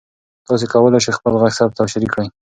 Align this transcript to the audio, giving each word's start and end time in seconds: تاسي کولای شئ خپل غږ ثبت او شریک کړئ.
تاسي 0.47 0.65
کولای 0.73 1.01
شئ 1.05 1.11
خپل 1.17 1.33
غږ 1.41 1.51
ثبت 1.59 1.75
او 1.79 1.87
شریک 1.93 2.11
کړئ. 2.13 2.27